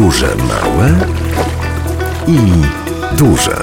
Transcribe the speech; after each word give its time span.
Podróże 0.00 0.36
małe 0.36 0.88
i 2.28 2.38
duże. 3.16 3.56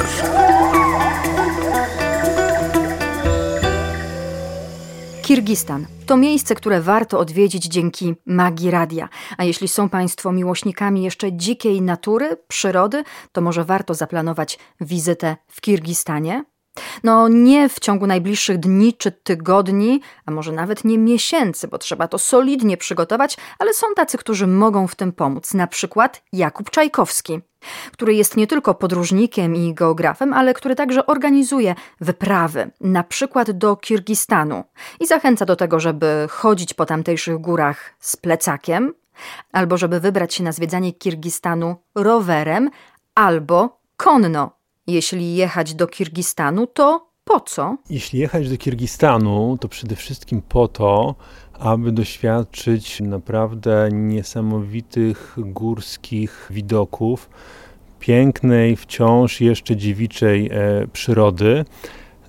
Kirgistan 5.22 5.86
to 6.06 6.18
miejsce, 6.18 6.56
które 6.56 6.82
warto 6.82 7.20
odwiedzić 7.20 7.66
dzięki 7.66 8.16
magii 8.26 8.72
radia. 8.72 9.10
A 9.38 9.44
jeśli 9.44 9.68
są 9.68 9.90
Państwo 9.90 10.32
miłośnikami 10.32 11.04
jeszcze 11.04 11.34
dzikiej 11.34 11.82
natury, 11.82 12.38
przyrody, 12.48 13.04
to 13.32 13.42
może 13.42 13.64
warto 13.64 13.94
zaplanować 13.94 14.60
wizytę 14.82 15.38
w 15.48 15.62
Kirgistanie. 15.62 16.44
No 17.04 17.28
nie 17.28 17.70
w 17.70 17.80
ciągu 17.80 18.08
najbliższych 18.08 18.58
dni 18.58 18.94
czy 18.94 19.12
tygodni, 19.12 20.02
a 20.26 20.32
może 20.32 20.52
nawet 20.52 20.86
nie 20.86 20.98
miesięcy, 20.98 21.68
bo 21.68 21.78
trzeba 21.78 22.08
to 22.08 22.18
solidnie 22.18 22.78
przygotować, 22.78 23.38
ale 23.60 23.74
są 23.74 23.88
tacy, 23.96 24.18
którzy 24.18 24.48
mogą 24.48 24.88
w 24.88 24.96
tym 24.96 25.12
pomóc. 25.12 25.54
Na 25.54 25.68
przykład 25.68 26.24
Jakub 26.34 26.70
Czajkowski, 26.70 27.40
który 27.92 28.14
jest 28.14 28.38
nie 28.38 28.48
tylko 28.48 28.74
podróżnikiem 28.74 29.56
i 29.56 29.74
geografem, 29.74 30.34
ale 30.34 30.54
który 30.54 30.76
także 30.76 31.06
organizuje 31.06 31.76
wyprawy, 32.02 32.72
na 32.82 33.04
przykład 33.04 33.52
do 33.52 33.76
Kirgistanu 33.76 34.64
i 35.00 35.08
zachęca 35.08 35.46
do 35.46 35.56
tego, 35.56 35.80
żeby 35.80 36.28
chodzić 36.30 36.74
po 36.74 36.86
tamtejszych 36.86 37.38
górach 37.38 37.96
z 38.00 38.16
plecakiem, 38.16 38.94
albo 39.52 39.78
żeby 39.78 40.00
wybrać 40.00 40.34
się 40.34 40.44
na 40.44 40.52
zwiedzanie 40.52 40.94
Kirgistanu 40.94 41.76
rowerem, 41.96 42.70
albo 43.16 43.82
konno, 43.98 44.57
jeśli 44.88 45.36
jechać 45.36 45.74
do 45.74 45.88
Kirgistanu, 45.88 46.68
to 46.68 47.08
po 47.24 47.40
co? 47.40 47.78
Jeśli 47.90 48.20
jechać 48.20 48.50
do 48.50 48.58
Kirgistanu, 48.58 49.58
to 49.62 49.68
przede 49.68 49.96
wszystkim 49.96 50.42
po 50.42 50.68
to, 50.68 51.16
aby 51.60 51.92
doświadczyć 51.92 53.00
naprawdę 53.00 53.90
niesamowitych 53.92 55.36
górskich 55.38 56.48
widoków, 56.50 57.30
pięknej, 58.00 58.76
wciąż 58.76 59.42
jeszcze 59.42 59.76
dziewiczej 59.76 60.50
e, 60.52 60.88
przyrody. 60.94 61.66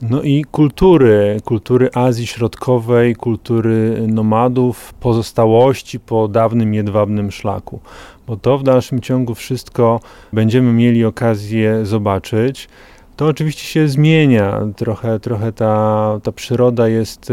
No 0.03 0.23
i 0.23 0.45
kultury, 0.45 1.41
kultury 1.45 1.91
Azji 1.95 2.27
Środkowej, 2.27 3.17
kultury 3.17 4.05
nomadów, 4.09 4.95
pozostałości 4.95 6.01
po 6.01 6.29
dawnym 6.29 6.75
jedwabnym 6.75 7.31
szlaku 7.31 7.81
bo 8.29 8.37
to 8.37 8.59
w 8.59 8.63
dalszym 8.63 9.01
ciągu 9.01 9.35
wszystko 9.35 10.01
będziemy 10.33 10.73
mieli 10.73 11.05
okazję 11.05 11.87
zobaczyć. 11.87 12.69
To 13.17 13.27
oczywiście 13.27 13.63
się 13.63 13.89
zmienia. 13.89 14.61
Trochę, 14.77 15.21
trochę 15.21 15.53
ta, 15.53 16.21
ta 16.23 16.33
przyroda 16.33 16.89
jest, 16.89 17.33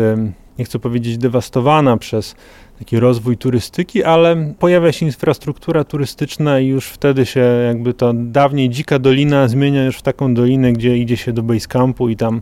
nie 0.59 0.65
chcę 0.65 0.79
powiedzieć 0.79 1.17
dewastowana 1.17 1.97
przez 1.97 2.35
taki 2.79 2.99
rozwój 2.99 3.37
turystyki, 3.37 4.03
ale 4.03 4.53
pojawia 4.59 4.91
się 4.91 5.05
infrastruktura 5.05 5.83
turystyczna 5.83 6.59
i 6.59 6.67
już 6.67 6.87
wtedy 6.87 7.25
się 7.25 7.39
jakby 7.67 7.93
ta 7.93 8.11
dawniej 8.13 8.69
dzika 8.69 8.99
dolina 8.99 9.47
zmienia 9.47 9.85
już 9.85 9.97
w 9.97 10.01
taką 10.01 10.33
dolinę, 10.33 10.73
gdzie 10.73 10.97
idzie 10.97 11.17
się 11.17 11.33
do 11.33 11.43
basecampu 11.43 12.09
i 12.09 12.15
tam 12.15 12.41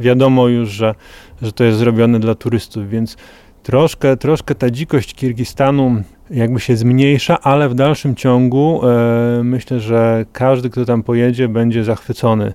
wiadomo 0.00 0.48
już, 0.48 0.70
że, 0.70 0.94
że 1.42 1.52
to 1.52 1.64
jest 1.64 1.78
zrobione 1.78 2.20
dla 2.20 2.34
turystów, 2.34 2.90
więc 2.90 3.16
troszkę, 3.62 4.16
troszkę 4.16 4.54
ta 4.54 4.70
dzikość 4.70 5.14
Kirgistanu 5.14 6.02
jakby 6.30 6.60
się 6.60 6.76
zmniejsza, 6.76 7.40
ale 7.40 7.68
w 7.68 7.74
dalszym 7.74 8.14
ciągu 8.14 8.80
e, 8.86 9.40
myślę, 9.44 9.80
że 9.80 10.26
każdy, 10.32 10.70
kto 10.70 10.84
tam 10.84 11.02
pojedzie, 11.02 11.48
będzie 11.48 11.84
zachwycony 11.84 12.52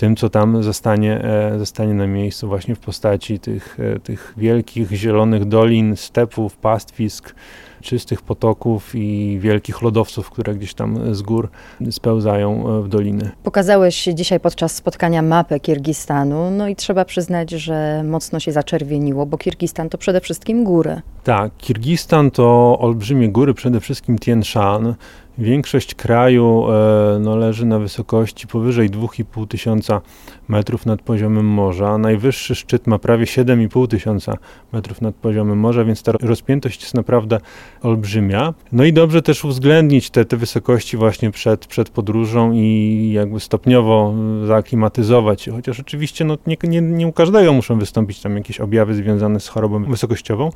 tym, 0.00 0.16
co 0.16 0.30
tam 0.30 0.62
zostanie, 0.62 1.24
e, 1.24 1.58
zostanie 1.58 1.94
na 1.94 2.06
miejscu, 2.06 2.48
właśnie 2.48 2.74
w 2.74 2.78
postaci 2.78 3.38
tych, 3.38 3.80
e, 3.80 3.98
tych 3.98 4.34
wielkich 4.36 4.90
zielonych 4.90 5.44
dolin, 5.44 5.96
stepów, 5.96 6.56
pastwisk, 6.56 7.34
czystych 7.82 8.22
potoków 8.22 8.94
i 8.94 9.38
wielkich 9.40 9.82
lodowców, 9.82 10.30
które 10.30 10.54
gdzieś 10.54 10.74
tam 10.74 11.14
z 11.14 11.22
gór 11.22 11.48
spełzają 11.90 12.78
e, 12.78 12.82
w 12.82 12.88
doliny. 12.88 13.30
Pokazałeś 13.42 14.04
dzisiaj 14.14 14.40
podczas 14.40 14.74
spotkania 14.74 15.22
mapę 15.22 15.60
Kirgistanu, 15.60 16.50
no 16.50 16.68
i 16.68 16.76
trzeba 16.76 17.04
przyznać, 17.04 17.50
że 17.50 18.02
mocno 18.04 18.40
się 18.40 18.52
zaczerwieniło, 18.52 19.26
bo 19.26 19.38
Kirgistan 19.38 19.88
to 19.88 19.98
przede 19.98 20.20
wszystkim 20.20 20.64
góry. 20.64 21.00
Tak, 21.24 21.56
Kirgistan 21.58 22.30
to 22.30 22.78
olbrzymie 22.78 23.28
góry, 23.28 23.54
przede 23.54 23.80
wszystkim 23.80 24.18
Tien 24.18 24.42
Shan. 24.44 24.94
Większość 25.40 25.94
kraju 25.94 26.66
e, 26.70 27.18
no, 27.20 27.36
leży 27.36 27.66
na 27.66 27.78
wysokości 27.78 28.46
powyżej 28.46 28.90
2,5 28.90 29.46
tysiąca 29.48 30.00
metrów 30.48 30.86
nad 30.86 31.02
poziomem 31.02 31.46
morza. 31.46 31.98
Najwyższy 31.98 32.54
szczyt 32.54 32.86
ma 32.86 32.98
prawie 32.98 33.24
7,5 33.24 33.88
tysiąca 33.88 34.34
metrów 34.72 35.00
nad 35.00 35.14
poziomem 35.14 35.58
morza, 35.58 35.84
więc 35.84 36.02
ta 36.02 36.12
rozpiętość 36.12 36.82
jest 36.82 36.94
naprawdę 36.94 37.40
olbrzymia. 37.82 38.54
No 38.72 38.84
i 38.84 38.92
dobrze 38.92 39.22
też 39.22 39.44
uwzględnić 39.44 40.10
te, 40.10 40.24
te 40.24 40.36
wysokości 40.36 40.96
właśnie 40.96 41.30
przed, 41.30 41.66
przed 41.66 41.90
podróżą 41.90 42.52
i 42.52 43.10
jakby 43.14 43.40
stopniowo 43.40 44.14
zaaklimatyzować 44.46 45.42
się, 45.42 45.52
chociaż 45.52 45.80
oczywiście 45.80 46.24
no, 46.24 46.38
nie, 46.46 46.56
nie, 46.62 46.80
nie 46.80 47.06
u 47.06 47.12
każdego 47.12 47.52
muszą 47.52 47.78
wystąpić 47.78 48.20
tam 48.20 48.36
jakieś 48.36 48.60
objawy 48.60 48.94
związane 48.94 49.40
z 49.40 49.48
chorobą 49.48 49.84
wysokościową 49.84 50.50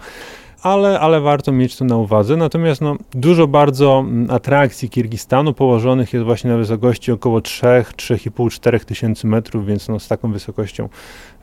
ale, 0.65 1.01
ale 1.01 1.21
warto 1.21 1.53
mieć 1.53 1.77
to 1.77 1.85
na 1.85 1.97
uwadze. 1.97 2.37
Natomiast 2.37 2.81
no, 2.81 2.97
dużo 3.15 3.47
bardzo 3.47 4.05
atrakcji 4.29 4.91
Kirgistanu 4.91 5.55
położonych 5.55 6.13
jest 6.13 6.25
właśnie 6.25 6.51
na 6.51 6.57
wysokości 6.57 7.13
około 7.13 7.41
3, 7.41 7.67
3,5, 7.67 8.51
4 8.51 8.81
tysięcy 8.81 9.27
metrów, 9.27 9.67
więc 9.67 9.89
no, 9.89 10.01
z 10.01 10.09
taką 10.09 10.33
wysokością, 10.33 10.89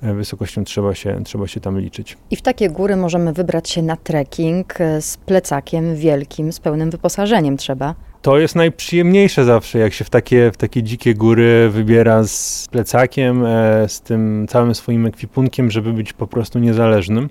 e, 0.01 0.13
wysokością 0.13 0.63
trzeba, 0.63 0.95
się, 0.95 1.23
trzeba 1.23 1.47
się 1.47 1.59
tam 1.59 1.79
liczyć. 1.79 2.17
I 2.31 2.35
w 2.35 2.41
takie 2.41 2.69
góry 2.69 2.95
możemy 2.95 3.33
wybrać 3.33 3.69
się 3.69 3.81
na 3.81 3.95
trekking 3.95 4.81
e, 4.81 5.01
z 5.01 5.17
plecakiem 5.17 5.95
wielkim, 5.95 6.51
z 6.51 6.59
pełnym 6.59 6.89
wyposażeniem 6.89 7.57
trzeba 7.57 7.95
to 8.21 8.37
jest 8.37 8.55
najprzyjemniejsze 8.55 9.45
zawsze, 9.45 9.79
jak 9.79 9.93
się 9.93 10.05
w 10.05 10.09
takie, 10.09 10.51
w 10.51 10.57
takie 10.57 10.83
dzikie 10.83 11.15
góry 11.15 11.69
wybiera 11.69 12.23
z 12.23 12.67
plecakiem, 12.71 13.45
e, 13.45 13.89
z 13.89 14.01
tym 14.01 14.45
całym 14.49 14.75
swoim 14.75 15.05
ekwipunkiem, 15.05 15.71
żeby 15.71 15.93
być 15.93 16.13
po 16.13 16.27
prostu 16.27 16.59
niezależnym. 16.59 17.29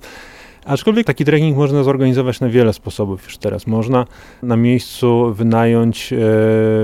Aczkolwiek 0.65 1.07
taki 1.07 1.25
trekking 1.25 1.57
można 1.57 1.83
zorganizować 1.83 2.41
na 2.41 2.49
wiele 2.49 2.73
sposobów 2.73 3.25
już 3.25 3.39
teraz. 3.39 3.67
Można 3.67 4.07
na 4.43 4.57
miejscu 4.57 5.35
wynająć, 5.35 6.13
e, 6.13 6.17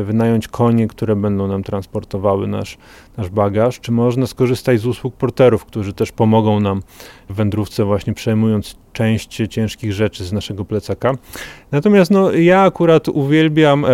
wynająć 0.04 0.48
konie, 0.48 0.88
które 0.88 1.16
będą 1.16 1.48
nam 1.48 1.62
transportowały 1.62 2.46
nasz, 2.46 2.78
nasz 3.16 3.28
bagaż, 3.28 3.80
czy 3.80 3.92
można 3.92 4.26
skorzystać 4.26 4.80
z 4.80 4.86
usług 4.86 5.14
porterów, 5.14 5.64
którzy 5.64 5.92
też 5.92 6.12
pomogą 6.12 6.60
nam 6.60 6.82
w 7.28 7.34
wędrówce 7.34 7.84
właśnie 7.84 8.14
przejmując 8.14 8.76
część 8.96 9.42
ciężkich 9.50 9.92
rzeczy 9.92 10.24
z 10.24 10.32
naszego 10.32 10.64
plecaka. 10.64 11.12
Natomiast 11.72 12.10
no, 12.10 12.32
ja 12.32 12.62
akurat 12.62 13.08
uwielbiam 13.08 13.84
e, 13.84 13.88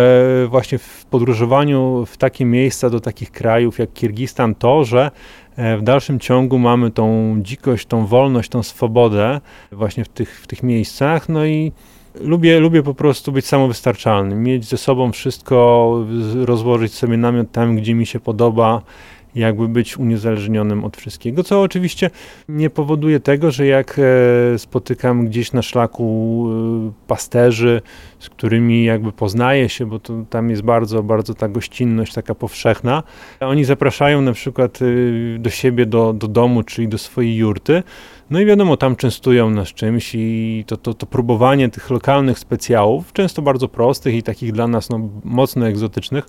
właśnie 0.47 0.77
w 0.77 1.05
podróżowaniu 1.05 2.05
w 2.05 2.17
takie 2.17 2.45
miejsca 2.45 2.89
do 2.89 2.99
takich 2.99 3.31
krajów 3.31 3.79
jak 3.79 3.93
Kirgistan 3.93 4.55
to, 4.55 4.83
że 4.83 5.11
E, 5.55 5.77
w 5.77 5.83
dalszym 5.83 6.19
ciągu 6.19 6.59
mamy 6.59 6.91
tą 6.91 7.35
dzikość, 7.41 7.85
tą 7.85 8.05
wolność, 8.05 8.49
tą 8.49 8.63
swobodę 8.63 9.41
właśnie 9.71 10.05
w 10.05 10.09
tych, 10.09 10.41
w 10.41 10.47
tych 10.47 10.63
miejscach. 10.63 11.29
No 11.29 11.45
i 11.45 11.71
lubię, 12.21 12.59
lubię 12.59 12.83
po 12.83 12.93
prostu 12.93 13.31
być 13.31 13.45
samowystarczalnym, 13.45 14.43
mieć 14.43 14.65
ze 14.65 14.77
sobą 14.77 15.11
wszystko, 15.11 15.97
rozłożyć 16.35 16.93
sobie 16.93 17.17
namiot 17.17 17.51
tam, 17.51 17.75
gdzie 17.75 17.93
mi 17.93 18.05
się 18.05 18.19
podoba 18.19 18.81
jakby 19.35 19.67
być 19.67 19.97
uniezależnionym 19.97 20.83
od 20.83 20.97
wszystkiego, 20.97 21.43
co 21.43 21.61
oczywiście 21.61 22.09
nie 22.49 22.69
powoduje 22.69 23.19
tego, 23.19 23.51
że 23.51 23.65
jak 23.65 23.99
e, 23.99 24.59
spotykam 24.59 25.25
gdzieś 25.25 25.53
na 25.53 25.61
szlaku 25.61 26.47
e, 26.49 27.07
pasterzy, 27.07 27.81
z 28.19 28.29
którymi 28.29 28.83
jakby 28.83 29.11
poznaję 29.11 29.69
się, 29.69 29.85
bo 29.85 29.99
to, 29.99 30.13
tam 30.29 30.49
jest 30.49 30.61
bardzo, 30.61 31.03
bardzo 31.03 31.33
ta 31.33 31.47
gościnność 31.47 32.13
taka 32.13 32.35
powszechna, 32.35 33.03
oni 33.39 33.63
zapraszają 33.65 34.21
na 34.21 34.33
przykład 34.33 34.79
e, 34.81 35.39
do 35.39 35.49
siebie, 35.49 35.85
do, 35.85 36.13
do 36.13 36.27
domu, 36.27 36.63
czyli 36.63 36.87
do 36.87 36.97
swojej 36.97 37.35
jurty, 37.35 37.83
no 38.29 38.39
i 38.39 38.45
wiadomo, 38.45 38.77
tam 38.77 38.95
częstują 38.95 39.49
nas 39.49 39.67
czymś 39.67 40.11
i 40.15 40.63
to, 40.67 40.77
to, 40.77 40.93
to 40.93 41.05
próbowanie 41.05 41.69
tych 41.69 41.89
lokalnych 41.89 42.39
specjałów, 42.39 43.13
często 43.13 43.41
bardzo 43.41 43.67
prostych 43.67 44.15
i 44.15 44.23
takich 44.23 44.51
dla 44.51 44.67
nas 44.67 44.89
no, 44.89 45.09
mocno 45.23 45.67
egzotycznych, 45.67 46.25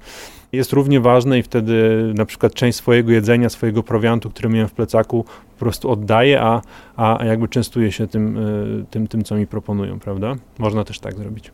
jest 0.52 0.72
równie 0.72 1.00
ważne 1.00 1.38
i 1.38 1.42
wtedy 1.42 1.74
na 2.14 2.26
przykład 2.26 2.54
część 2.54 2.78
swojego 2.78 3.12
jedzenia, 3.12 3.48
swojego 3.48 3.82
prowiantu, 3.82 4.30
który 4.30 4.48
miałem 4.48 4.68
w 4.68 4.72
plecaku, 4.72 5.24
po 5.24 5.58
prostu 5.58 5.90
oddaję, 5.90 6.40
a, 6.40 6.62
a 6.96 7.24
jakby 7.24 7.48
częstuję 7.48 7.92
się 7.92 8.06
tym, 8.06 8.38
y, 8.38 8.84
tym, 8.90 9.06
tym, 9.06 9.24
co 9.24 9.36
mi 9.36 9.46
proponują, 9.46 9.98
prawda? 9.98 10.34
Można 10.58 10.84
też 10.84 11.00
tak 11.00 11.14
zrobić. 11.14 11.50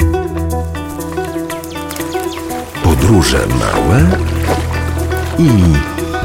Podróże 2.83 3.39
małe 3.47 4.07
i 5.39 5.49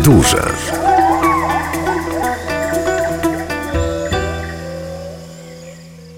duże. 0.04 0.85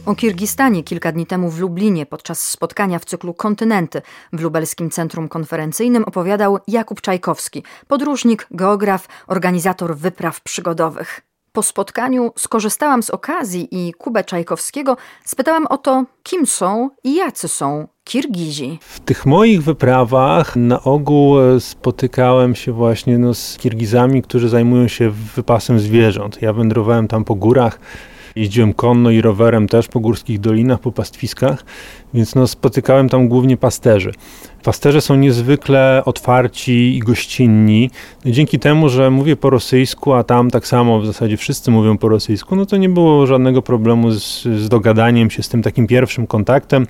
O 0.08 0.16
Kirgistanie 0.16 0.84
kilka 0.84 1.12
dni 1.12 1.26
temu 1.26 1.50
w 1.50 1.60
Lublinie 1.60 2.06
podczas 2.06 2.50
spotkania 2.50 3.00
w 3.00 3.06
cyklu 3.06 3.34
Kontynenty 3.34 4.02
w 4.34 4.42
Lubelskim 4.42 4.90
Centrum 4.90 5.30
Konferencyjnym 5.30 6.04
opowiadał 6.04 6.58
Jakub 6.68 7.02
Czajkowski, 7.02 7.64
podróżnik, 7.88 8.48
geograf, 8.52 9.08
organizator 9.28 9.98
wypraw 9.98 10.42
przygodowych. 10.42 11.22
Po 11.52 11.64
spotkaniu 11.64 12.32
skorzystałam 12.38 13.04
z 13.04 13.10
okazji 13.10 13.68
i 13.72 13.94
Kubę 13.94 14.24
Czajkowskiego 14.24 14.98
spytałam 15.26 15.68
o 15.68 15.78
to, 15.78 16.06
kim 16.24 16.46
są 16.46 16.90
i 17.04 17.16
jacy 17.16 17.48
są 17.48 17.88
Kirgizi? 18.04 18.80
W 18.82 19.00
tych 19.00 19.26
moich 19.26 19.64
wyprawach 19.64 20.56
na 20.56 20.84
ogół 20.84 21.40
e, 21.40 21.60
spotykałem 21.60 22.56
się 22.56 22.72
właśnie 22.72 23.18
no, 23.18 23.34
z 23.34 23.58
Kirgizami, 23.58 24.22
którzy 24.22 24.50
zajmują 24.50 24.88
się 24.88 25.10
wypasem 25.36 25.80
zwierząt. 25.80 26.42
Ja 26.42 26.54
wędrowałem 26.54 27.08
tam 27.08 27.24
po 27.24 27.36
górach, 27.36 27.80
jeździłem 28.38 28.74
konno 28.74 29.12
i 29.12 29.22
rowerem 29.22 29.68
też 29.68 29.88
po 29.88 30.00
górskich 30.00 30.40
dolinach, 30.40 30.80
po 30.80 30.92
pastwiskach, 30.92 31.66
więc 32.14 32.36
no, 32.36 32.48
spotykałem 32.48 33.10
tam 33.10 33.28
głównie 33.28 33.58
pasterzy. 33.58 34.12
Pasterze 34.64 35.02
są 35.02 35.16
niezwykle 35.16 36.02
otwarci 36.06 36.98
i 36.98 37.00
gościnni. 37.00 37.90
Dzięki 38.26 38.60
temu, 38.60 38.90
że 38.90 39.12
mówię 39.12 39.36
po 39.36 39.50
rosyjsku, 39.50 40.14
a 40.14 40.24
tam 40.24 40.52
tak 40.52 40.68
samo 40.68 41.00
w 41.00 41.06
zasadzie 41.06 41.38
wszyscy 41.38 41.72
mówią 41.72 41.98
po 41.98 42.10
rosyjsku, 42.10 42.56
no 42.56 42.66
to 42.66 42.78
nie 42.78 42.90
było 42.90 43.28
żadnego 43.28 43.62
problemu 43.62 44.12
z, 44.12 44.44
z 44.44 44.70
dogadaniem 44.70 45.30
się 45.30 45.44
z 45.44 45.50
tym 45.50 45.64
takim 45.64 45.88
pierwszym 45.88 46.28
kontaktem. 46.28 46.88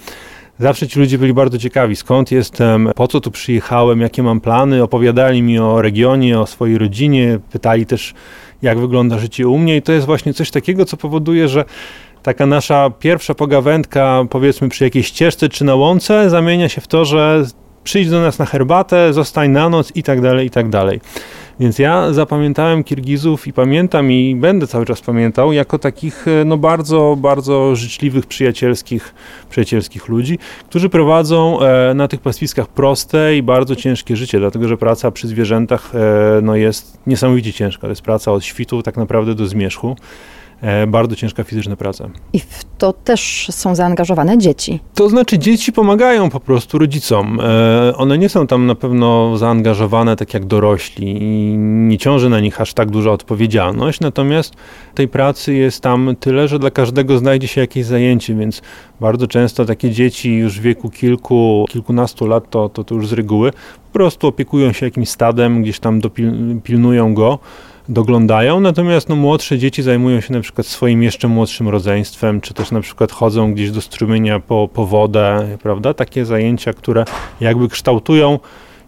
Zawsze 0.59 0.87
ci 0.87 0.99
ludzie 0.99 1.17
byli 1.17 1.33
bardzo 1.33 1.57
ciekawi, 1.57 1.95
skąd 1.95 2.31
jestem, 2.31 2.89
po 2.95 3.07
co 3.07 3.21
tu 3.21 3.31
przyjechałem, 3.31 4.01
jakie 4.01 4.23
mam 4.23 4.41
plany. 4.41 4.83
Opowiadali 4.83 5.41
mi 5.41 5.59
o 5.59 5.81
regionie, 5.81 6.39
o 6.39 6.45
swojej 6.47 6.77
rodzinie, 6.77 7.39
pytali 7.51 7.85
też, 7.85 8.13
jak 8.61 8.79
wygląda 8.79 9.19
życie 9.19 9.47
u 9.47 9.57
mnie. 9.57 9.77
I 9.77 9.81
to 9.81 9.91
jest 9.91 10.05
właśnie 10.05 10.33
coś 10.33 10.51
takiego, 10.51 10.85
co 10.85 10.97
powoduje, 10.97 11.47
że 11.47 11.65
taka 12.23 12.45
nasza 12.45 12.89
pierwsza 12.99 13.33
pogawędka, 13.35 14.25
powiedzmy 14.29 14.69
przy 14.69 14.83
jakiejś 14.83 15.07
ścieżce 15.07 15.49
czy 15.49 15.65
na 15.65 15.75
łące, 15.75 16.29
zamienia 16.29 16.69
się 16.69 16.81
w 16.81 16.87
to, 16.87 17.05
że 17.05 17.45
przyjdź 17.87 18.09
do 18.09 18.21
nas 18.21 18.39
na 18.39 18.45
herbatę, 18.45 19.13
zostań 19.13 19.51
na 19.51 19.69
noc 19.69 19.91
i 19.95 20.03
tak 20.03 20.21
dalej, 20.21 20.47
i 20.47 20.49
tak 20.49 20.69
dalej. 20.69 21.01
Więc 21.59 21.79
ja 21.79 22.13
zapamiętałem 22.13 22.83
Kirgizów 22.83 23.47
i 23.47 23.53
pamiętam 23.53 24.11
i 24.11 24.35
będę 24.35 24.67
cały 24.67 24.85
czas 24.85 25.01
pamiętał 25.01 25.53
jako 25.53 25.79
takich 25.79 26.27
e, 26.27 26.45
no 26.45 26.57
bardzo, 26.57 27.17
bardzo 27.19 27.75
życzliwych, 27.75 28.25
przyjacielskich, 28.25 29.13
przyjacielskich 29.49 30.07
ludzi, 30.07 30.39
którzy 30.69 30.89
prowadzą 30.89 31.59
e, 31.59 31.93
na 31.93 32.07
tych 32.07 32.21
pastwiskach 32.21 32.67
proste 32.67 33.37
i 33.37 33.43
bardzo 33.43 33.75
ciężkie 33.75 34.15
życie, 34.15 34.39
dlatego 34.39 34.67
że 34.67 34.77
praca 34.77 35.11
przy 35.11 35.27
zwierzętach 35.27 35.91
e, 35.95 35.99
no 36.41 36.55
jest 36.55 36.99
niesamowicie 37.07 37.53
ciężka. 37.53 37.81
To 37.81 37.89
jest 37.89 38.01
praca 38.01 38.31
od 38.31 38.45
świtu 38.45 38.83
tak 38.83 38.97
naprawdę 38.97 39.35
do 39.35 39.45
zmierzchu. 39.45 39.95
E, 40.61 40.87
bardzo 40.87 41.15
ciężka 41.15 41.43
fizyczna 41.43 41.75
praca. 41.75 42.09
I 42.33 42.39
w 42.39 42.65
to 42.77 42.93
też 42.93 43.47
są 43.51 43.75
zaangażowane 43.75 44.37
dzieci. 44.37 44.79
To 44.95 45.09
znaczy 45.09 45.39
dzieci 45.39 45.73
pomagają 45.73 46.29
po 46.29 46.39
prostu 46.39 46.77
rodzicom. 46.77 47.39
E, 47.39 47.93
one 47.97 48.17
nie 48.17 48.29
są 48.29 48.47
tam 48.47 48.65
na 48.65 48.75
pewno 48.75 49.37
zaangażowane 49.37 50.15
tak 50.15 50.33
jak 50.33 50.45
dorośli 50.45 51.23
i 51.23 51.57
nie 51.57 51.97
ciąży 51.97 52.29
na 52.29 52.39
nich 52.39 52.61
aż 52.61 52.73
tak 52.73 52.91
duża 52.91 53.11
odpowiedzialność, 53.11 53.99
natomiast 53.99 54.53
tej 54.95 55.07
pracy 55.07 55.53
jest 55.53 55.81
tam 55.81 56.15
tyle, 56.19 56.47
że 56.47 56.59
dla 56.59 56.71
każdego 56.71 57.17
znajdzie 57.17 57.47
się 57.47 57.61
jakieś 57.61 57.85
zajęcie, 57.85 58.35
więc 58.35 58.61
bardzo 58.99 59.27
często 59.27 59.65
takie 59.65 59.91
dzieci 59.91 60.33
już 60.33 60.59
w 60.59 60.61
wieku 60.61 60.89
kilku, 60.89 61.65
kilkunastu 61.69 62.27
lat, 62.27 62.49
to, 62.49 62.69
to, 62.69 62.83
to 62.83 62.95
już 62.95 63.07
z 63.07 63.13
reguły, 63.13 63.51
po 63.51 63.93
prostu 63.93 64.27
opiekują 64.27 64.73
się 64.73 64.85
jakimś 64.85 65.09
stadem, 65.09 65.61
gdzieś 65.61 65.79
tam 65.79 65.99
dopilnują 65.99 67.13
go 67.13 67.39
doglądają, 67.89 68.59
natomiast 68.59 69.09
no, 69.09 69.15
młodsze 69.15 69.57
dzieci 69.57 69.83
zajmują 69.83 70.21
się 70.21 70.33
na 70.33 70.41
przykład 70.41 70.67
swoim 70.67 71.03
jeszcze 71.03 71.27
młodszym 71.27 71.69
rodzeństwem, 71.69 72.41
czy 72.41 72.53
też 72.53 72.71
na 72.71 72.81
przykład 72.81 73.11
chodzą 73.11 73.53
gdzieś 73.53 73.71
do 73.71 73.81
strumienia 73.81 74.39
po, 74.39 74.69
po 74.73 74.85
wodę, 74.85 75.57
prawda? 75.63 75.93
Takie 75.93 76.25
zajęcia, 76.25 76.73
które 76.73 77.05
jakby 77.39 77.69
kształtują 77.69 78.39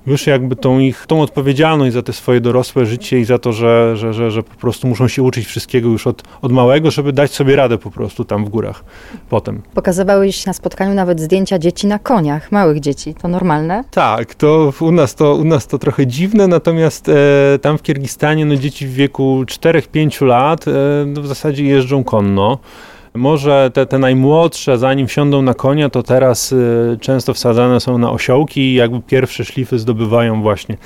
już 0.07 0.27
jakby 0.27 0.55
tą 0.55 0.79
ich, 0.79 1.05
tą 1.07 1.21
odpowiedzialność 1.21 1.93
za 1.93 2.01
te 2.01 2.13
swoje 2.13 2.41
dorosłe 2.41 2.85
życie 2.85 3.19
i 3.19 3.25
za 3.25 3.39
to, 3.39 3.53
że, 3.53 3.97
że, 3.97 4.13
że, 4.13 4.31
że 4.31 4.43
po 4.43 4.55
prostu 4.55 4.87
muszą 4.87 5.07
się 5.07 5.23
uczyć 5.23 5.45
wszystkiego 5.45 5.89
już 5.89 6.07
od, 6.07 6.23
od 6.41 6.51
małego, 6.51 6.91
żeby 6.91 7.13
dać 7.13 7.31
sobie 7.31 7.55
radę 7.55 7.77
po 7.77 7.91
prostu 7.91 8.25
tam 8.25 8.45
w 8.45 8.49
górach 8.49 8.83
potem. 9.29 9.61
Pokazywałeś 9.73 10.45
na 10.45 10.53
spotkaniu 10.53 10.93
nawet 10.93 11.19
zdjęcia 11.19 11.59
dzieci 11.59 11.87
na 11.87 11.99
koniach, 11.99 12.51
małych 12.51 12.79
dzieci. 12.79 13.13
To 13.21 13.27
normalne? 13.27 13.83
Tak, 13.91 14.35
to 14.35 14.73
u 14.79 14.91
nas 14.91 15.15
to, 15.15 15.35
u 15.35 15.43
nas 15.43 15.67
to 15.67 15.77
trochę 15.77 16.07
dziwne, 16.07 16.47
natomiast 16.47 17.09
e, 17.09 17.59
tam 17.61 17.77
w 17.77 17.81
Kirgistanie 17.81 18.45
no, 18.45 18.55
dzieci 18.55 18.87
w 18.87 18.93
wieku 18.93 19.43
4-5 19.45 20.25
lat 20.25 20.67
e, 20.67 20.71
no, 21.05 21.21
w 21.21 21.27
zasadzie 21.27 21.63
jeżdżą 21.63 22.03
konno. 22.03 22.59
Może 23.13 23.71
te, 23.73 23.85
te 23.85 23.99
najmłodsze, 23.99 24.77
zanim 24.77 25.07
wsiądą 25.07 25.41
na 25.41 25.53
konia, 25.53 25.89
to 25.89 26.03
teraz 26.03 26.51
y, 26.51 26.97
często 27.01 27.33
wsadzane 27.33 27.79
są 27.79 27.97
na 27.97 28.11
osiołki 28.11 28.61
i 28.61 28.73
jakby 28.73 29.01
pierwsze 29.01 29.45
szlify 29.45 29.79
zdobywają 29.79 30.41
właśnie 30.41 30.77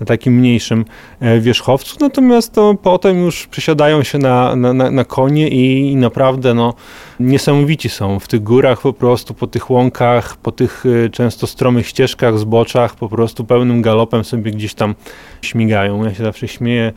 na 0.00 0.06
takim 0.06 0.34
mniejszym 0.34 0.84
e, 1.20 1.40
wierzchowcu, 1.40 1.96
natomiast 2.00 2.52
to 2.52 2.74
potem 2.82 3.18
już 3.18 3.46
przysiadają 3.46 4.02
się 4.02 4.18
na, 4.18 4.56
na, 4.56 4.72
na, 4.72 4.90
na 4.90 5.04
konie 5.04 5.48
i, 5.48 5.92
i, 5.92 5.96
naprawdę 5.96 6.54
no, 6.54 6.74
niesamowici 7.20 7.88
są 7.88 8.18
w 8.18 8.28
tych 8.28 8.42
górach 8.42 8.80
po 8.80 8.92
prostu, 8.92 9.34
po 9.34 9.46
tych 9.46 9.70
łąkach, 9.70 10.36
po 10.36 10.52
tych 10.52 10.86
y, 10.86 11.10
często 11.12 11.46
stromych 11.46 11.86
ścieżkach, 11.86 12.38
zboczach, 12.38 12.96
po 12.96 13.08
prostu 13.08 13.44
pełnym 13.44 13.82
galopem 13.82 14.24
sobie 14.24 14.52
gdzieś 14.52 14.74
tam 14.74 14.94
śmigają. 15.42 16.04
Ja 16.04 16.14
się 16.14 16.22
zawsze 16.22 16.48
śmieję 16.48 16.92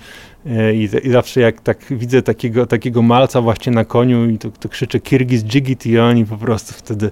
I, 0.73 0.89
I, 1.03 1.11
zawsze 1.11 1.41
jak 1.41 1.61
tak 1.61 1.85
widzę 1.91 2.21
takiego, 2.21 2.65
takiego 2.65 3.01
malca 3.01 3.41
właśnie 3.41 3.71
na 3.71 3.85
koniu 3.85 4.29
i 4.29 4.37
to, 4.37 4.49
to 4.49 4.69
krzyczy 4.69 4.99
Kirgiz 4.99 5.43
Jigit 5.43 5.85
i 5.85 5.99
oni 5.99 6.25
po 6.25 6.37
prostu 6.37 6.73
wtedy, 6.73 7.11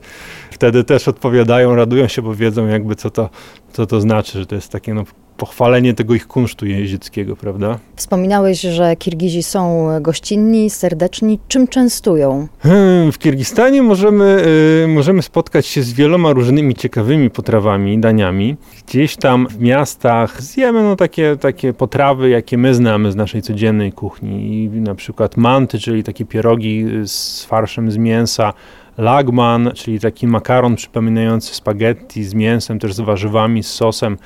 wtedy 0.52 0.84
też 0.84 1.08
odpowiadają, 1.08 1.76
radują 1.76 2.08
się, 2.08 2.22
bo 2.22 2.36
wiedzą 2.36 2.68
jakby 2.68 2.96
co 2.96 3.10
to, 3.10 3.30
co 3.74 3.86
to 3.86 4.02
znaczy, 4.02 4.40
że 4.40 4.46
to 4.46 4.56
jest 4.56 4.72
takie 4.72 4.94
no, 4.94 5.04
pochwalenie 5.38 5.94
tego 5.94 6.14
ich 6.14 6.28
kunsztu 6.28 6.66
jeździeckiego, 6.66 7.36
prawda? 7.36 7.80
Wspominałeś, 7.96 8.62
że 8.62 8.96
Kirgizi 8.96 9.44
są 9.44 9.88
gościnni, 10.02 10.70
serdeczni. 10.70 11.40
Czym 11.48 11.68
częstują? 11.68 12.48
Hmm, 12.60 13.12
w 13.12 13.20
Kirgistanie 13.20 13.84
możemy, 13.84 14.44
y, 14.84 14.88
możemy 14.88 15.22
spotkać 15.22 15.68
się 15.68 15.84
z 15.84 15.94
wieloma 15.94 16.34
różnymi 16.34 16.76
ciekawymi 16.76 17.30
potrawami, 17.30 18.00
daniami. 18.00 18.56
Gdzieś 18.88 19.16
tam 19.16 19.48
w 19.48 19.60
miastach 19.60 20.42
zjemy 20.42 20.84
no, 20.84 20.96
takie, 20.96 21.38
takie 21.38 21.74
potrawy, 21.74 22.30
jakie 22.30 22.58
my 22.58 22.76
znamy 22.76 23.12
z 23.12 23.16
naszej 23.16 23.42
codziennej 23.42 23.92
kuchni. 23.92 24.70
Na 24.74 24.96
przykład 24.96 25.38
manty, 25.38 25.80
czyli 25.80 26.04
takie 26.04 26.26
pierogi 26.26 26.86
z 27.06 27.44
farszem 27.46 27.92
z 27.92 27.98
mięsa, 27.98 28.54
lagman, 28.98 29.72
czyli 29.76 30.00
taki 30.00 30.28
makaron 30.28 30.76
przypominający 30.76 31.56
spaghetti 31.56 32.24
z 32.24 32.34
mięsem, 32.34 32.80
też 32.80 32.94
z 32.94 33.00
warzywami, 33.00 33.64
z 33.64 33.74
sosem, 33.74 34.18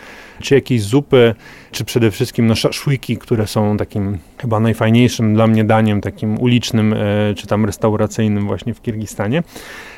czy 0.41 0.56
jakieś 0.56 0.83
zupy, 0.83 1.35
czy 1.75 1.86
przede 1.86 2.12
wszystkim 2.12 2.48
no, 2.48 2.56
szaszłyki, 2.56 3.18
które 3.18 3.48
są 3.48 3.77
takim 3.77 4.18
chyba 4.38 4.60
najfajniejszym 4.60 5.33
dla 5.33 5.48
mnie 5.48 5.63
daniem, 5.63 6.01
takim 6.01 6.39
ulicznym, 6.39 6.94
e, 6.94 6.98
czy 7.36 7.48
tam 7.48 7.66
restauracyjnym 7.66 8.48
właśnie 8.48 8.74
w 8.74 8.81
Kirgistanie. 8.81 9.44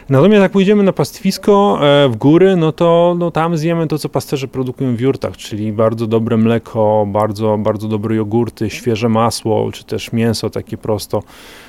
Natomiast 0.10 0.42
jak 0.42 0.52
pójdziemy 0.52 0.84
na 0.84 0.94
pastwisko 0.94 1.80
e, 1.82 2.10
w 2.10 2.16
góry, 2.16 2.56
no 2.56 2.72
to 2.72 3.16
no, 3.20 3.32
tam 3.32 3.58
zjemy 3.58 3.88
to, 3.88 3.98
co 3.98 4.10
pasterze 4.10 4.48
produkują 4.48 4.96
w 4.96 5.00
jurtach, 5.00 5.38
czyli 5.38 5.72
bardzo 5.74 6.08
dobre 6.08 6.38
mleko, 6.38 7.08
bardzo, 7.12 7.58
bardzo 7.58 7.88
dobre 7.88 8.16
jogurty, 8.16 8.70
świeże 8.70 9.10
masło, 9.10 9.72
czy 9.72 9.84
też 9.84 10.14
mięso 10.14 10.50
takie 10.50 10.78
prosto 10.78 11.24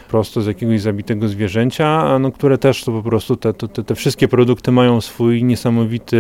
prosto 0.09 0.43
z 0.43 0.47
jakiegoś 0.47 0.81
zabitego 0.81 1.29
zwierzęcia, 1.29 2.19
no, 2.19 2.33
które 2.33 2.59
też 2.59 2.85
to 2.85 2.93
po 2.93 3.03
prostu 3.03 3.37
te, 3.37 3.55
te, 3.55 3.85
te 3.85 3.95
wszystkie 3.95 4.29
produkty 4.29 4.73
mają 4.73 5.01
swój 5.01 5.45
niesamowity 5.45 6.17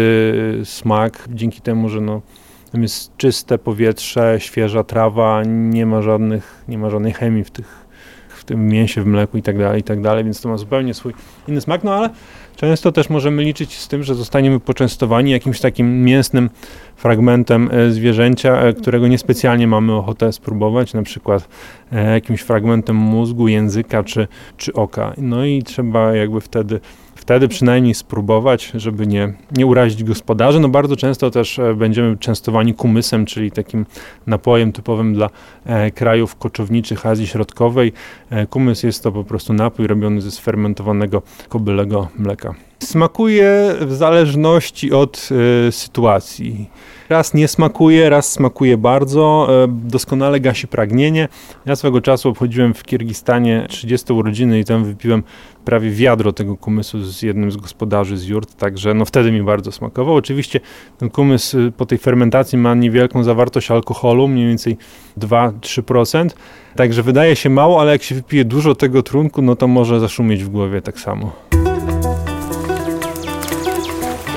y, 0.61 0.64
smak, 0.64 1.28
dzięki 1.28 1.61
temu, 1.61 1.88
że 1.88 2.00
no, 2.00 2.23
tam 2.72 2.82
jest 2.82 3.16
czyste 3.16 3.58
powietrze, 3.58 4.37
świeża 4.40 4.84
trawa, 4.84 5.42
nie 5.46 5.87
ma 5.87 6.02
żadnych, 6.02 6.64
nie 6.68 6.78
ma 6.78 6.90
żadnej 6.90 7.12
chemii 7.12 7.44
w 7.44 7.50
tych 7.50 7.88
w 8.28 8.44
tym 8.44 8.68
mięsie, 8.68 9.02
w 9.02 9.06
mleku 9.06 9.38
i 9.38 9.42
tak 9.42 9.58
dalej, 9.58 9.80
i 9.80 9.84
tak 9.84 10.00
dalej, 10.00 10.25
więc 10.25 10.40
to 10.40 10.48
ma 10.48 10.56
zupełnie 10.56 10.94
swój 10.94 11.12
inny 11.48 11.60
smak, 11.60 11.84
no 11.84 11.94
ale 11.94 12.10
często 12.56 12.92
też 12.92 13.10
możemy 13.10 13.42
liczyć 13.42 13.78
z 13.78 13.88
tym, 13.88 14.02
że 14.02 14.14
zostaniemy 14.14 14.60
poczęstowani 14.60 15.30
jakimś 15.30 15.60
takim 15.60 16.04
mięsnym 16.04 16.50
fragmentem 16.96 17.70
e, 17.72 17.90
zwierzęcia, 17.90 18.60
e, 18.60 18.72
którego 18.72 19.08
niespecjalnie 19.08 19.66
mamy 19.66 19.92
ochotę 19.92 20.32
spróbować, 20.32 20.94
na 20.94 21.02
przykład 21.02 21.48
e, 21.92 22.12
jakimś 22.12 22.40
fragmentem 22.40 22.96
mózgu, 22.96 23.48
języka 23.48 24.02
czy, 24.02 24.28
czy 24.56 24.72
oka. 24.72 25.12
No 25.18 25.44
i 25.44 25.62
trzeba 25.62 26.14
jakby 26.14 26.40
wtedy 26.40 26.80
wtedy 27.28 27.49
przynajmniej 27.49 27.94
spróbować, 27.94 28.73
żeby 28.75 29.06
nie, 29.06 29.32
nie 29.56 29.66
urazić 29.66 30.04
gospodarzy. 30.04 30.61
No 30.61 30.68
bardzo 30.68 30.97
często 30.97 31.30
też 31.30 31.61
będziemy 31.76 32.16
częstowani 32.16 32.75
kumysem, 32.75 33.26
czyli 33.26 33.50
takim 33.50 33.87
napojem 34.26 34.73
typowym 34.73 35.14
dla 35.14 35.30
e, 35.66 35.90
krajów 35.90 36.37
koczowniczych 36.37 37.06
Azji 37.06 37.26
Środkowej. 37.26 37.92
E, 38.30 38.47
kumys 38.47 38.82
jest 38.82 39.02
to 39.02 39.12
po 39.12 39.25
prostu 39.25 39.52
napój 39.52 39.87
robiony 39.87 40.20
ze 40.20 40.30
sfermentowanego 40.30 41.23
kobylego 41.49 42.08
mleka. 42.18 42.54
Smakuje 42.78 43.75
w 43.80 43.92
zależności 43.92 44.92
od 44.92 45.28
y, 45.68 45.73
sytuacji. 45.73 46.70
Raz 47.08 47.35
nie 47.35 47.49
smakuje, 47.49 48.11
raz 48.11 48.32
smakuje 48.32 48.76
bardzo, 48.76 49.49
y, 49.64 49.68
doskonale 49.68 50.40
gasi 50.40 50.68
pragnienie. 50.68 51.28
Ja 51.66 51.76
swego 51.76 52.00
czasu 52.00 52.28
obchodziłem 52.28 52.75
w 52.75 52.82
Kirgistanie 52.82 53.66
30 53.68 54.12
urodziny 54.12 54.58
i 54.58 54.64
tam 54.64 54.85
wypiłem 54.85 55.23
prawie 55.64 55.90
wiadro 55.90 56.32
tego 56.32 56.56
kumysu 56.56 57.04
z 57.04 57.23
jednym 57.23 57.50
z 57.50 57.56
gospodarzy 57.56 58.16
z 58.16 58.26
jurt, 58.26 58.56
także 58.56 58.94
no 58.94 59.04
wtedy 59.04 59.32
mi 59.32 59.42
bardzo 59.42 59.73
smakował. 59.73 60.14
Oczywiście 60.14 60.61
ten 60.99 61.11
kumys 61.11 61.56
po 61.76 61.87
tej 61.87 61.99
fermentacji 61.99 62.58
ma 62.58 62.75
niewielką 62.75 63.25
zawartość 63.25 63.70
alkoholu, 63.70 64.28
mniej 64.28 64.49
więcej 64.49 64.76
2-3%, 65.20 66.28
także 66.76 67.02
wydaje 67.02 67.37
się 67.37 67.50
mało, 67.50 67.80
ale 67.80 67.92
jak 67.92 68.02
się 68.02 68.14
wypije 68.14 68.44
dużo 68.44 68.75
tego 68.75 69.02
trunku, 69.02 69.42
no 69.42 69.56
to 69.56 69.68
może 69.68 70.00
zaszumieć 70.00 70.44
w 70.44 70.49
głowie 70.49 70.82
tak 70.82 71.00
samo. 71.00 71.32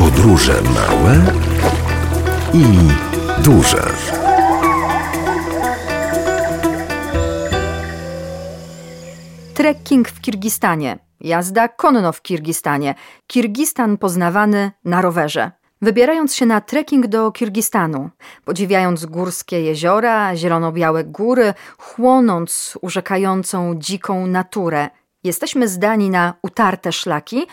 Podróże 0.02 0.62
małe 0.62 1.22
i 2.54 2.66
duże. 3.44 3.84
Trekking 9.54 10.10
w 10.10 10.22
Kirgistanie. 10.22 11.00
Jazda 11.20 11.68
konno 11.68 12.12
w 12.12 12.22
Kirgistanie. 12.22 12.96
Kirgistan 13.28 13.98
poznawany 13.98 14.72
na 14.86 15.02
rowerze. 15.02 15.52
Wybierając 15.82 16.36
się 16.36 16.46
na 16.46 16.62
trekking 16.62 17.08
do 17.08 17.32
Kirgistanu, 17.32 18.10
podziwiając 18.46 19.06
górskie 19.06 19.62
jeziora, 19.62 20.36
zielono-białe 20.36 21.04
góry, 21.04 21.54
chłonąc 21.78 22.78
urzekającą 22.82 23.76
dziką 23.78 24.28
naturę, 24.28 24.90
jesteśmy 25.24 25.68
zdani 25.68 26.10
na 26.10 26.34
utarte 26.42 26.92
szlaki, 26.92 27.48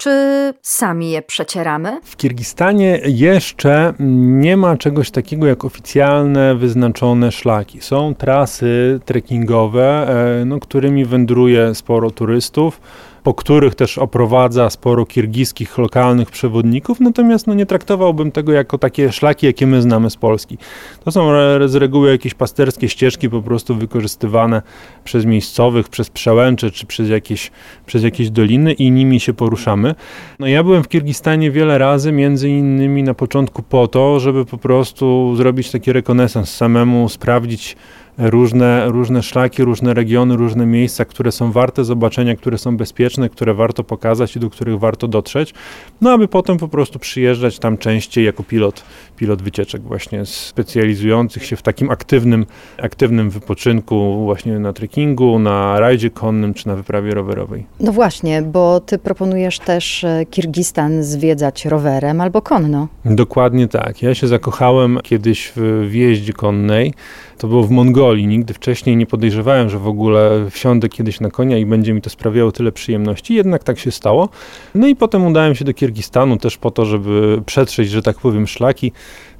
czy 0.00 0.54
sami 0.62 1.10
je 1.10 1.22
przecieramy? 1.22 2.00
W 2.04 2.16
Kirgistanie 2.16 3.00
jeszcze 3.04 3.94
nie 3.98 4.56
ma 4.56 4.76
czegoś 4.76 5.10
takiego 5.10 5.46
jak 5.46 5.64
oficjalne, 5.64 6.54
wyznaczone 6.54 7.32
szlaki. 7.32 7.80
Są 7.80 8.14
trasy 8.14 9.00
trekkingowe, 9.04 10.08
e, 10.40 10.44
no, 10.44 10.60
którymi 10.60 11.04
wędruje 11.04 11.74
sporo 11.74 12.10
turystów 12.10 12.80
po 13.22 13.34
których 13.34 13.74
też 13.74 13.98
oprowadza 13.98 14.70
sporo 14.70 15.06
kirgiskich 15.06 15.78
lokalnych 15.78 16.30
przewodników, 16.30 17.00
natomiast 17.00 17.46
no, 17.46 17.54
nie 17.54 17.66
traktowałbym 17.66 18.32
tego 18.32 18.52
jako 18.52 18.78
takie 18.78 19.12
szlaki, 19.12 19.46
jakie 19.46 19.66
my 19.66 19.82
znamy 19.82 20.10
z 20.10 20.16
Polski. 20.16 20.58
To 21.04 21.12
są 21.12 21.30
z 21.66 21.74
reguły 21.74 22.10
jakieś 22.10 22.34
pasterskie 22.34 22.88
ścieżki 22.88 23.30
po 23.30 23.42
prostu 23.42 23.74
wykorzystywane 23.74 24.62
przez 25.04 25.24
miejscowych, 25.24 25.88
przez 25.88 26.10
przełęcze 26.10 26.70
czy 26.70 26.86
przez 26.86 27.08
jakieś, 27.08 27.50
przez 27.86 28.02
jakieś 28.02 28.30
doliny 28.30 28.72
i 28.72 28.90
nimi 28.90 29.20
się 29.20 29.32
poruszamy. 29.34 29.94
No, 30.38 30.46
ja 30.46 30.62
byłem 30.62 30.82
w 30.82 30.88
Kirgistanie 30.88 31.50
wiele 31.50 31.78
razy, 31.78 32.12
między 32.12 32.48
innymi 32.48 33.02
na 33.02 33.14
początku 33.14 33.62
po 33.62 33.88
to, 33.88 34.20
żeby 34.20 34.44
po 34.44 34.58
prostu 34.58 35.34
zrobić 35.36 35.70
taki 35.70 35.92
rekonesans 35.92 36.56
samemu, 36.56 37.08
sprawdzić 37.08 37.76
różne, 38.20 38.88
różne 38.88 39.22
szlaki, 39.22 39.64
różne 39.64 39.94
regiony, 39.94 40.36
różne 40.36 40.66
miejsca, 40.66 41.04
które 41.04 41.32
są 41.32 41.52
warte 41.52 41.84
zobaczenia, 41.84 42.36
które 42.36 42.58
są 42.58 42.76
bezpieczne, 42.76 43.28
które 43.28 43.54
warto 43.54 43.84
pokazać 43.84 44.36
i 44.36 44.40
do 44.40 44.50
których 44.50 44.78
warto 44.78 45.08
dotrzeć, 45.08 45.54
no 46.00 46.10
aby 46.10 46.28
potem 46.28 46.58
po 46.58 46.68
prostu 46.68 46.98
przyjeżdżać 46.98 47.58
tam 47.58 47.78
częściej 47.78 48.24
jako 48.24 48.42
pilot, 48.42 48.82
pilot 49.16 49.42
wycieczek 49.42 49.82
właśnie 49.82 50.26
specjalizujących 50.26 51.44
się 51.46 51.56
w 51.56 51.62
takim 51.62 51.90
aktywnym, 51.90 52.46
aktywnym 52.82 53.30
wypoczynku 53.30 54.24
właśnie 54.24 54.58
na 54.58 54.72
trekkingu, 54.72 55.38
na 55.38 55.80
rajdzie 55.80 56.10
konnym 56.10 56.54
czy 56.54 56.68
na 56.68 56.76
wyprawie 56.76 57.14
rowerowej. 57.14 57.66
No 57.80 57.92
właśnie, 57.92 58.42
bo 58.42 58.80
ty 58.80 58.98
proponujesz 58.98 59.58
też 59.58 60.04
e, 60.04 60.26
Kirgistan 60.30 61.02
zwiedzać 61.02 61.64
rowerem 61.64 62.20
albo 62.20 62.42
konno. 62.42 62.88
Dokładnie 63.04 63.68
tak. 63.68 64.02
Ja 64.02 64.14
się 64.14 64.26
zakochałem 64.26 64.98
kiedyś 65.02 65.52
w 65.56 65.94
jeździe 65.94 66.32
konnej. 66.32 66.94
To 67.38 67.48
było 67.48 67.62
w 67.62 67.70
Mongolii. 67.70 68.09
Nigdy 68.16 68.54
wcześniej 68.54 68.96
nie 68.96 69.06
podejrzewałem, 69.06 69.70
że 69.70 69.78
w 69.78 69.88
ogóle 69.88 70.46
wsiądę 70.50 70.88
kiedyś 70.88 71.20
na 71.20 71.30
konia 71.30 71.58
i 71.58 71.66
będzie 71.66 71.92
mi 71.92 72.02
to 72.02 72.10
sprawiało 72.10 72.52
tyle 72.52 72.72
przyjemności. 72.72 73.34
Jednak 73.34 73.64
tak 73.64 73.78
się 73.78 73.90
stało. 73.90 74.28
No 74.74 74.86
i 74.86 74.96
potem 74.96 75.26
udałem 75.26 75.54
się 75.54 75.64
do 75.64 75.74
Kirgistanu 75.74 76.36
też 76.36 76.56
po 76.56 76.70
to, 76.70 76.84
żeby 76.84 77.42
przetrzeć, 77.46 77.90
że 77.90 78.02
tak 78.02 78.18
powiem, 78.18 78.46
szlaki. 78.46 78.92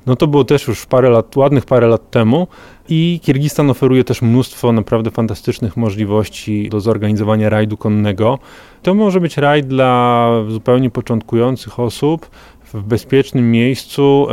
No 0.07 0.17
to 0.17 0.27
było 0.27 0.45
też 0.45 0.69
już 0.69 0.87
parę 0.87 1.11
lat, 1.11 1.37
ładnych 1.37 1.65
parę 1.65 1.87
lat 1.87 2.11
temu 2.11 2.47
i 2.89 3.21
Kirgistan 3.23 3.71
oferuje 3.71 4.05
też 4.05 4.23
mnóstwo 4.23 4.73
naprawdę 4.73 5.11
fantastycznych 5.11 5.77
możliwości 5.77 6.69
do 6.69 6.81
zorganizowania 6.81 7.49
rajdu 7.49 7.77
konnego. 7.77 8.39
To 8.83 8.95
może 8.95 9.21
być 9.21 9.37
rajd 9.37 9.67
dla 9.67 10.31
zupełnie 10.49 10.91
początkujących 10.91 11.81
osób, 11.81 12.31
w 12.75 12.83
bezpiecznym 12.83 13.50
miejscu. 13.50 14.27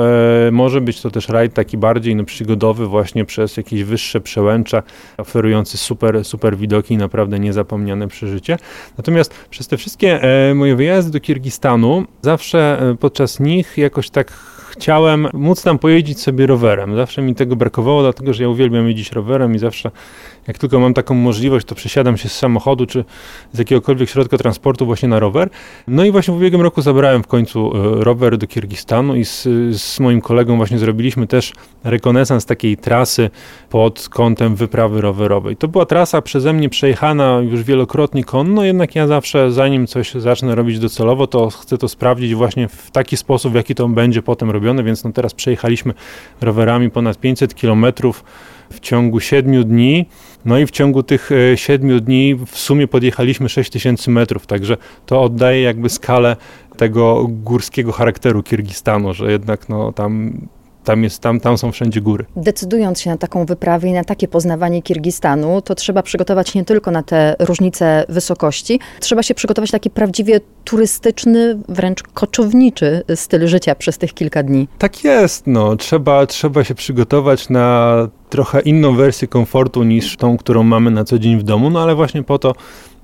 E, 0.48 0.52
może 0.52 0.82
być 0.82 1.02
to 1.02 1.12
też 1.12 1.30
rajd 1.30 1.54
taki 1.54 1.78
bardziej 1.78 2.16
no, 2.16 2.24
przygodowy 2.24 2.88
właśnie 2.88 3.26
przez 3.26 3.58
jakieś 3.58 3.84
wyższe 3.84 4.22
przełęcza, 4.22 4.84
oferujący 5.18 5.78
super, 5.78 6.26
super 6.26 6.58
widoki 6.58 6.94
i 6.94 6.98
naprawdę 6.98 7.40
niezapomniane 7.40 8.08
przeżycie. 8.08 8.58
Natomiast 8.98 9.34
przez 9.50 9.68
te 9.68 9.78
wszystkie 9.78 10.24
e, 10.24 10.54
moje 10.54 10.76
wyjazdy 10.76 11.12
do 11.12 11.20
Kirgistanu, 11.20 12.06
zawsze 12.22 12.80
e, 12.82 12.96
podczas 12.96 13.40
nich 13.40 13.78
jakoś 13.78 14.10
tak 14.10 14.57
chciałem 14.78 15.28
móc 15.34 15.64
tam 15.64 15.80
pojeździć 15.80 16.20
sobie 16.20 16.48
rowerem. 16.48 16.96
Zawsze 16.96 17.22
mi 17.22 17.36
tego 17.36 17.56
brakowało, 17.56 18.02
dlatego 18.02 18.34
że 18.34 18.44
ja 18.44 18.50
uwielbiam 18.50 18.88
jeździć 18.88 19.12
rowerem 19.12 19.56
i 19.56 19.60
zawsze 19.60 19.92
jak 20.48 20.58
tylko 20.58 20.80
mam 20.80 20.94
taką 20.94 21.14
możliwość, 21.14 21.68
to 21.68 21.76
przesiadam 21.76 22.18
się 22.18 22.30
z 22.30 22.38
samochodu 22.38 22.86
czy 22.86 23.06
z 23.54 23.60
jakiegokolwiek 23.60 24.10
środka 24.10 24.38
transportu 24.38 24.86
właśnie 24.86 25.10
na 25.10 25.20
rower. 25.20 25.50
No 25.88 26.06
i 26.06 26.12
właśnie 26.12 26.34
w 26.34 26.38
ubiegłym 26.38 26.62
roku 26.62 26.82
zabrałem 26.82 27.24
w 27.24 27.28
końcu 27.28 27.72
e, 27.76 28.04
rower 28.04 28.38
do 28.38 28.48
Kirgistanu 28.48 29.16
i 29.16 29.26
z, 29.26 29.44
z 29.82 30.00
moim 30.00 30.22
kolegą 30.22 30.58
właśnie 30.58 30.80
zrobiliśmy 30.80 31.28
też 31.28 31.54
rekonesans 31.84 32.46
takiej 32.46 32.78
trasy 32.78 33.30
pod 33.70 34.10
kątem 34.10 34.56
wyprawy 34.56 35.02
rowerowej. 35.02 35.58
To 35.58 35.68
była 35.68 35.86
trasa 35.86 36.22
przeze 36.22 36.54
mnie 36.54 36.70
przejechana 36.70 37.40
już 37.40 37.64
wielokrotnie 37.64 38.24
konno, 38.24 38.64
jednak 38.64 38.96
ja 38.96 39.08
zawsze 39.08 39.52
zanim 39.52 39.88
coś 39.88 40.14
zacznę 40.14 40.56
robić 40.56 40.80
docelowo, 40.80 41.28
to 41.28 41.50
chcę 41.50 41.78
to 41.78 41.88
sprawdzić 41.88 42.36
właśnie 42.36 42.68
w 42.68 42.92
taki 42.92 43.18
sposób, 43.18 43.52
w 43.52 43.56
jaki 43.56 43.76
to 43.76 43.88
będzie 43.88 44.22
potem 44.22 44.52
robione, 44.52 44.67
więc 44.76 45.04
no 45.04 45.12
teraz 45.12 45.34
przejechaliśmy 45.34 45.94
rowerami 46.42 46.90
ponad 46.90 47.20
500 47.20 47.56
kilometrów 47.56 48.24
w 48.70 48.80
ciągu 48.80 49.20
7 49.20 49.64
dni. 49.64 50.06
No 50.46 50.60
i 50.60 50.66
w 50.66 50.72
ciągu 50.72 51.04
tych 51.04 51.30
7 51.56 51.92
e, 51.92 52.02
dni 52.02 52.36
w 52.36 52.58
sumie 52.58 52.88
podjechaliśmy 52.88 53.50
6000 53.50 54.12
metrów, 54.12 54.48
także 54.48 54.78
to 55.06 55.22
oddaje 55.22 55.62
jakby 55.62 55.90
skalę 55.90 56.36
tego 56.78 57.28
górskiego 57.30 57.92
charakteru 57.92 58.44
Kirgistanu, 58.44 59.14
że 59.14 59.32
jednak 59.32 59.70
no, 59.70 59.92
tam 59.94 60.42
tam, 60.88 61.04
jest, 61.04 61.20
tam, 61.20 61.40
tam 61.40 61.58
są 61.58 61.72
wszędzie 61.72 62.02
góry. 62.02 62.26
Decydując 62.36 63.02
się 63.02 63.10
na 63.10 63.18
taką 63.18 63.46
wyprawę 63.46 63.88
i 63.88 63.94
na 63.94 64.04
takie 64.04 64.28
poznawanie 64.28 64.82
Kirgistanu, 64.82 65.62
to 65.62 65.76
trzeba 65.76 66.04
przygotować 66.04 66.54
nie 66.56 66.66
tylko 66.66 66.92
na 66.92 67.04
te 67.04 67.36
różnice 67.40 68.06
wysokości, 68.10 68.80
trzeba 69.00 69.24
się 69.24 69.34
przygotować 69.34 69.72
taki 69.72 69.90
prawdziwie 69.90 70.40
turystyczny, 70.64 71.60
wręcz 71.70 72.04
koczowniczy 72.04 73.04
styl 73.16 73.48
życia 73.48 73.76
przez 73.76 73.98
tych 73.98 74.14
kilka 74.14 74.44
dni. 74.44 74.68
Tak 74.78 75.04
jest, 75.04 75.48
no. 75.48 75.76
Trzeba, 75.76 76.26
trzeba 76.26 76.64
się 76.64 76.76
przygotować 76.76 77.50
na 77.50 77.98
trochę 78.30 78.60
inną 78.60 78.96
wersję 78.96 79.28
komfortu 79.28 79.84
niż 79.84 80.18
tą, 80.18 80.38
którą 80.38 80.64
mamy 80.64 80.92
na 80.92 81.04
co 81.04 81.20
dzień 81.20 81.38
w 81.40 81.44
domu, 81.44 81.70
no 81.70 81.82
ale 81.82 81.96
właśnie 81.96 82.24
po 82.24 82.40
to 82.40 82.54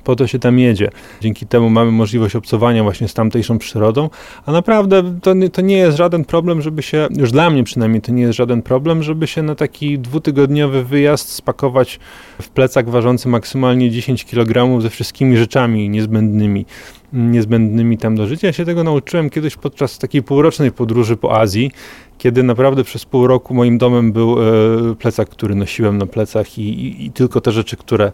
po 0.04 0.16
to 0.16 0.28
się 0.28 0.40
tam 0.40 0.60
jedzie. 0.60 0.90
Dzięki 1.22 1.46
temu 1.46 1.70
mamy 1.70 1.92
możliwość 1.92 2.36
obcowania 2.36 2.84
właśnie 2.84 3.08
z 3.08 3.14
tamtejszą 3.14 3.58
przyrodą, 3.58 4.10
a 4.46 4.52
naprawdę 4.52 5.20
to, 5.22 5.34
to 5.54 5.62
nie 5.62 5.78
jest 5.78 5.98
żaden 5.98 6.26
problem, 6.26 6.62
żeby 6.62 6.84
się, 6.84 7.08
już 7.18 7.32
dla 7.32 7.50
mnie 7.50 7.64
przynajmniej 7.64 8.02
to 8.02 8.12
nie 8.12 8.22
jest 8.22 8.38
żaden 8.38 8.62
problem, 8.62 9.04
żeby 9.04 9.28
się 9.28 9.42
na 9.42 9.56
taki 9.56 10.00
dwutygodniowy 10.00 10.84
wyjazd 10.84 11.30
spakować 11.30 12.00
w 12.42 12.50
plecak 12.50 12.90
ważący 12.90 13.30
maksymalnie 13.30 13.92
10 13.92 14.26
kg 14.26 14.82
ze 14.82 14.90
wszystkimi 14.90 15.38
rzeczami 15.38 15.90
niezbędnymi 15.90 16.66
niezbędnymi 17.14 17.98
tam 17.98 18.16
do 18.16 18.28
życia. 18.28 18.48
Ja 18.48 18.54
się 18.54 18.66
tego 18.66 18.84
nauczyłem 18.84 19.30
kiedyś 19.30 19.56
podczas 19.56 20.00
takiej 20.00 20.24
półrocznej 20.24 20.72
podróży 20.72 21.18
po 21.18 21.40
Azji, 21.40 21.72
kiedy 22.18 22.44
naprawdę 22.44 22.84
przez 22.84 23.06
pół 23.06 23.28
roku 23.28 23.54
moim 23.54 23.78
domem 23.78 24.12
był 24.12 24.38
e, 24.42 24.96
plecak, 24.96 25.30
który 25.30 25.56
nosiłem 25.56 25.98
na 25.98 26.06
plecach 26.06 26.58
i, 26.58 26.62
i, 26.62 27.06
i 27.06 27.12
tylko 27.12 27.42
te 27.42 27.52
rzeczy, 27.52 27.78
które 27.78 28.12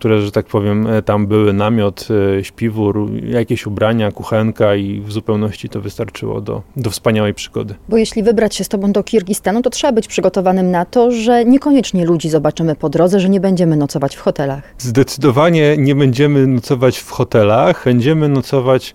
które, 0.00 0.20
że 0.20 0.30
tak 0.32 0.46
powiem, 0.46 0.86
e, 0.86 1.02
tam 1.02 1.26
były 1.26 1.52
namiot, 1.52 2.08
e, 2.38 2.44
śpiwór, 2.44 3.10
jakieś 3.22 3.66
ubrania, 3.66 4.12
kuchenka 4.12 4.74
i 4.74 5.00
w 5.00 5.12
zupełności 5.12 5.68
to 5.68 5.80
wystarczyło 5.80 6.40
do, 6.40 6.62
do 6.76 6.90
wspaniałej 6.90 7.34
przygody. 7.34 7.74
Bo 7.88 7.96
jeśli 7.96 8.22
wybrać 8.22 8.54
się 8.54 8.64
z 8.64 8.68
tobą 8.68 8.92
do 8.92 9.02
Kirgistanu, 9.02 9.62
to 9.62 9.70
trzeba 9.70 9.92
być 9.92 10.08
przygotowanym 10.08 10.70
na 10.70 10.84
to, 10.84 11.10
że 11.10 11.44
niekoniecznie 11.44 12.04
ludzi 12.04 12.28
zobaczymy 12.28 12.76
po 12.76 12.88
drodze, 12.88 13.20
że 13.20 13.28
nie 13.28 13.40
będziemy 13.40 13.76
nocować 13.76 14.16
w 14.16 14.20
hotelach. 14.20 14.62
Zdecydowanie 14.78 15.76
nie 15.78 15.94
będziemy 15.94 16.46
nocować 16.46 16.98
w 16.98 17.10
hotelach, 17.10 17.84
będziemy 17.84 18.28
nocować 18.28 18.94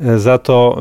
e, 0.00 0.18
za 0.18 0.38
to, 0.38 0.78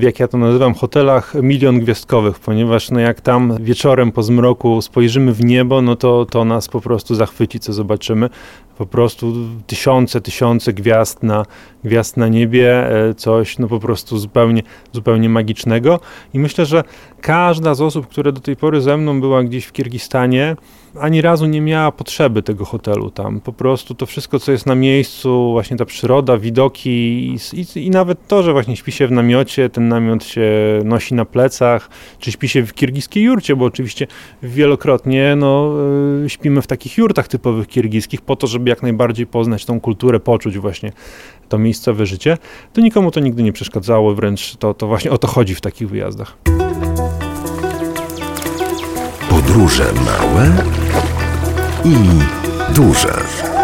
jak 0.00 0.20
ja 0.20 0.28
to 0.28 0.38
nazywam, 0.38 0.74
hotelach 0.74 1.34
milion 1.42 1.80
gwiazdkowych, 1.80 2.38
ponieważ 2.38 2.90
no 2.90 3.00
jak 3.00 3.20
tam 3.20 3.56
wieczorem 3.60 4.12
po 4.12 4.22
zmroku 4.22 4.82
spojrzymy 4.82 5.32
w 5.32 5.44
niebo, 5.44 5.82
no 5.82 5.96
to 5.96 6.26
to 6.30 6.44
nas 6.44 6.68
po 6.68 6.80
prostu 6.80 7.14
zachwyci, 7.14 7.60
co 7.60 7.72
zobaczymy 7.72 8.30
po 8.78 8.86
prostu 8.86 9.34
tysiące, 9.66 10.20
tysiące 10.20 10.72
gwiazd 10.72 11.22
na, 11.22 11.46
gwiazd 11.84 12.16
na 12.16 12.28
niebie, 12.28 12.90
e, 12.90 13.14
coś 13.14 13.58
no 13.58 13.68
po 13.68 13.80
prostu 13.80 14.18
zupełnie, 14.18 14.62
zupełnie 14.92 15.28
magicznego. 15.28 16.00
I 16.34 16.38
myślę, 16.38 16.66
że 16.66 16.84
każda 17.20 17.74
z 17.74 17.80
osób, 17.80 18.06
które 18.06 18.32
do 18.32 18.40
tej 18.40 18.56
pory 18.56 18.80
ze 18.80 18.96
mną 18.96 19.20
była 19.20 19.42
gdzieś 19.42 19.64
w 19.64 19.72
Kirgistanie, 19.72 20.56
ani 21.00 21.22
razu 21.22 21.46
nie 21.46 21.60
miała 21.60 21.92
potrzeby 21.92 22.42
tego 22.42 22.64
hotelu 22.64 23.10
tam. 23.10 23.40
Po 23.40 23.52
prostu 23.52 23.94
to 23.94 24.06
wszystko, 24.06 24.38
co 24.38 24.52
jest 24.52 24.66
na 24.66 24.74
miejscu, 24.74 25.52
właśnie 25.52 25.76
ta 25.76 25.84
przyroda, 25.84 26.38
widoki 26.38 26.90
i, 26.90 27.38
i, 27.52 27.86
i, 27.86 27.90
nawet 27.90 28.26
to, 28.26 28.42
że 28.42 28.52
właśnie 28.52 28.76
śpi 28.76 28.92
się 28.92 29.06
w 29.06 29.10
namiocie, 29.10 29.70
ten 29.70 29.88
namiot 29.88 30.24
się 30.24 30.50
nosi 30.84 31.14
na 31.14 31.24
plecach, 31.24 31.90
czy 32.18 32.32
śpi 32.32 32.48
się 32.48 32.66
w 32.66 32.74
kirgiskiej 32.74 33.24
jurcie, 33.24 33.56
bo 33.56 33.64
oczywiście 33.64 34.06
wielokrotnie 34.42 35.36
no, 35.36 35.74
e, 36.24 36.28
śpimy 36.28 36.62
w 36.62 36.66
takich 36.66 36.98
jurtach 36.98 37.28
typowych 37.28 37.66
kirgiskich 37.66 38.20
po 38.20 38.36
to, 38.36 38.46
żeby 38.46 38.67
żeby 38.68 38.76
jak 38.76 38.82
najbardziej 38.82 39.26
poznać 39.26 39.64
tą 39.64 39.80
kulturę, 39.80 40.20
poczuć 40.20 40.58
właśnie 40.58 40.92
to 41.48 41.58
miejscowe 41.58 42.06
życie, 42.06 42.38
to 42.72 42.80
nikomu 42.80 43.10
to 43.10 43.20
nigdy 43.20 43.42
nie 43.42 43.52
przeszkadzało, 43.52 44.14
wręcz 44.14 44.56
to, 44.56 44.74
to 44.74 44.86
właśnie 44.86 45.10
o 45.10 45.18
to 45.18 45.26
chodzi 45.26 45.54
w 45.54 45.60
takich 45.60 45.88
wyjazdach. 45.88 46.36
Podróże 49.30 49.84
małe 49.92 50.52
i 51.84 51.96
duże. 52.74 53.57